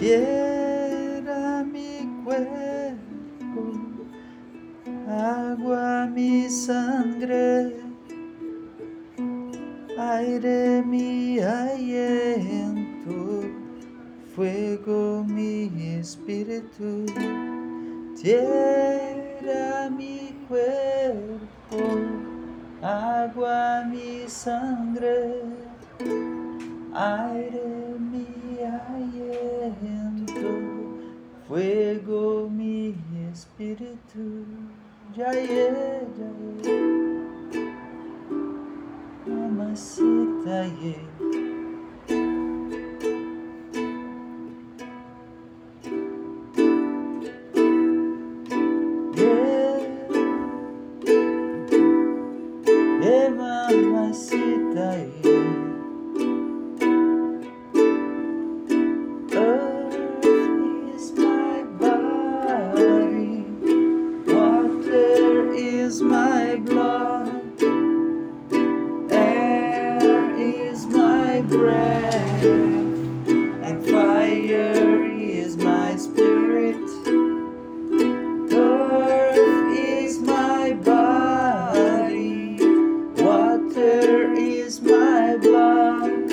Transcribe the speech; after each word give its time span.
tierra 0.00 1.62
mi 1.62 2.08
cuerpo, 2.24 3.64
agua 5.06 6.06
mi 6.06 6.48
sangre, 6.48 7.74
aire 9.98 10.82
mi 10.86 11.38
aliento, 11.38 13.44
fuego 14.34 15.22
mi 15.28 15.70
espíritu, 16.00 17.04
tierra 18.16 19.90
mi 19.90 20.32
cuerpo, 20.48 21.84
agua 22.80 23.84
mi 23.84 24.24
sangre, 24.26 25.39
Chegou-me 31.80 32.94
Espírito, 33.32 34.44
Jaye, 35.16 35.72
Jaye, 36.14 36.76
Mamacita, 39.26 40.66
Ye. 40.82 40.96
Yeah. 49.16 49.80
Yeah, 53.00 53.28
mamacita. 53.30 54.39
And 72.42 73.84
fire 73.86 75.04
is 75.04 75.56
my 75.58 75.94
spirit. 75.96 76.76
Earth 78.52 79.78
is 79.78 80.18
my 80.20 80.72
body, 80.72 82.56
water 83.22 84.32
is 84.32 84.80
my 84.80 85.36
blood, 85.36 86.32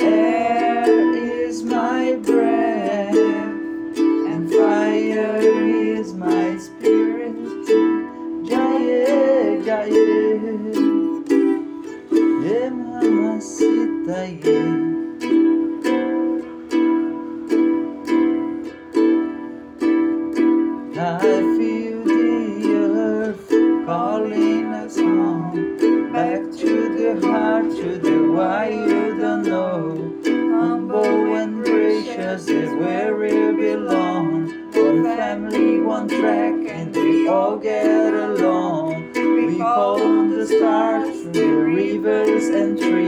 air 0.00 1.14
is 1.16 1.64
my 1.64 2.14
breath, 2.22 3.16
and 3.96 4.50
fire 4.52 5.40
is 5.40 6.14
my 6.14 6.56
spirit. 6.58 7.00
I 14.02 14.36
feel 21.58 22.04
the 22.04 22.72
earth 22.96 23.48
calling 23.86 24.66
us 24.72 24.96
home 24.96 26.12
back 26.12 26.40
to 26.58 26.72
the 26.96 27.26
heart, 27.26 27.70
to 27.76 27.98
the 27.98 28.32
why 28.32 28.70
you 28.70 29.18
don't 29.18 29.42
know. 29.42 30.14
Humble 30.24 31.36
and 31.36 31.62
gracious 31.62 32.48
is 32.48 32.70
where 32.70 33.14
we 33.16 33.52
belong. 33.52 34.48
One 34.72 35.04
family, 35.04 35.80
one 35.80 36.08
track, 36.08 36.54
and 36.68 36.94
we 36.94 37.28
all 37.28 37.58
get 37.58 38.14
along. 38.14 39.12
We 39.14 39.58
call 39.58 39.98
the 39.98 40.46
stars, 40.46 41.24
the 41.32 41.46
rivers 41.46 42.48
and 42.48 42.78
trees. 42.78 42.99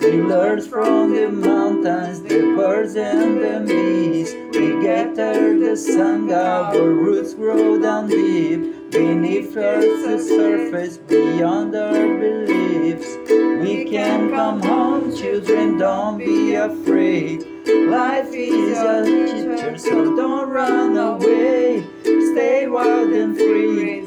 We 0.00 0.22
learn 0.22 0.60
from 0.60 1.14
the 1.14 1.28
mountains, 1.30 2.20
the 2.20 2.54
birds 2.54 2.96
and 2.96 3.40
the 3.40 3.64
bees. 3.66 4.34
We 4.52 4.82
gather 4.82 5.58
the 5.58 5.76
sun, 5.76 6.30
our 6.30 6.76
roots 6.76 7.34
grow 7.34 7.80
down 7.80 8.08
deep. 8.08 8.90
Beneath 8.90 9.56
Earth's 9.56 10.28
surface, 10.28 10.98
beyond 10.98 11.74
our 11.74 11.92
beliefs. 11.92 13.16
We 13.62 13.84
can 13.90 14.30
come 14.30 14.62
home, 14.62 15.16
children, 15.16 15.78
don't 15.78 16.18
be 16.18 16.54
afraid. 16.54 17.46
Life 17.66 18.32
is 18.32 18.78
a 18.78 19.04
teacher, 19.04 19.78
so 19.78 20.14
don't 20.14 20.50
run 20.50 20.96
away. 20.96 21.84
Stay 22.02 22.66
wild 22.68 23.10
and 23.10 23.36
free 23.36 24.06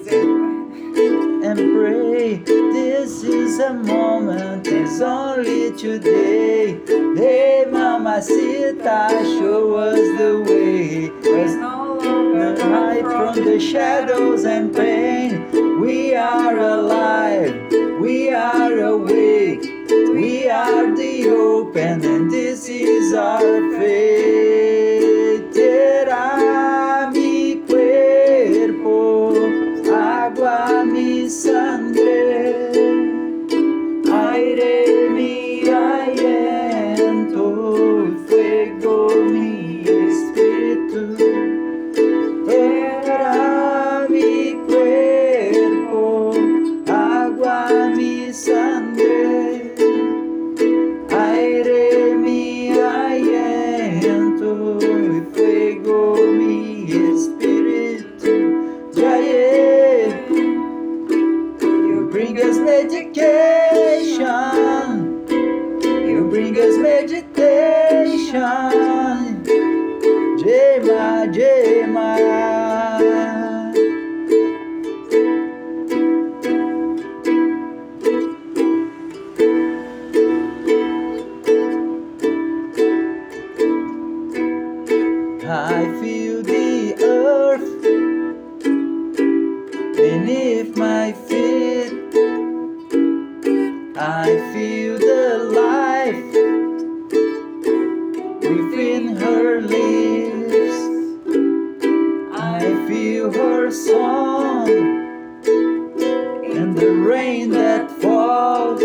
and 1.44 1.58
pray. 1.74 2.69
This 3.10 3.24
is 3.24 3.58
a 3.58 3.74
moment, 3.74 4.68
it's 4.68 5.02
only 5.02 5.76
today. 5.76 6.80
Hey, 7.18 7.66
Mamacita, 7.68 9.10
show 9.40 9.74
us 9.78 9.98
the 10.20 10.46
way. 10.48 11.10
Let's 11.10 11.56
no 11.56 11.98
longer 11.98 12.64
hide 12.64 13.06
from 13.06 13.44
the 13.44 13.60
shadows 13.60 14.46
and 14.46 14.76
pain. 14.76 15.82
We 15.82 16.14
are 16.14 16.56
alive, 16.56 17.74
we 18.00 18.32
are 18.32 18.78
awake, 18.78 19.64
we 19.90 20.48
are 20.48 20.96
the 20.96 21.30
open, 21.32 22.06
and 22.06 22.30
this 22.30 22.70
is 22.70 23.16
our 23.16 23.72
fate. 23.72 24.39
Aliento, 54.30 54.80
fuego 55.34 56.18
mi 56.32 56.86
espíritu. 56.92 58.28
Yeah, 58.96 59.20
yeah. 59.20 60.30
You 61.62 62.08
bring 62.12 62.38
us 62.38 62.58
medication. 62.58 64.20
You 65.82 66.28
bring 66.30 66.56
us 66.58 66.78
meditation. 66.78 67.30
I 85.72 85.86
feel 86.02 86.42
the 86.42 86.96
earth 87.04 87.84
beneath 89.96 90.76
my 90.76 91.14
feet. 91.14 91.94
I 93.96 94.26
feel 94.52 94.98
the 94.98 95.38
life 95.64 96.34
within 98.42 99.16
her 99.18 99.62
lips. 99.62 100.78
I 102.34 102.88
feel 102.88 103.32
her 103.32 103.70
song 103.70 104.70
and 106.52 106.76
the 106.76 106.92
rain 106.92 107.52
that 107.52 107.92
falls. 107.92 108.82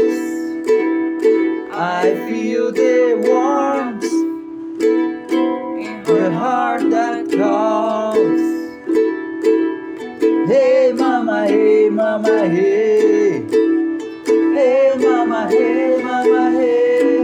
I 1.73 2.15
feel 2.29 2.71
the 2.73 3.17
warmth, 3.27 3.44
mama 12.15 12.47
hey. 12.47 13.43
Hey 14.55 14.93
mama 15.03 15.49
hey 15.51 16.01
mama 16.01 16.43
hey. 16.59 17.19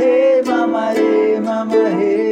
Hey 0.00 0.42
mama 0.46 0.94
hey 0.94 1.38
mama 1.40 1.90
hey. 2.00 2.29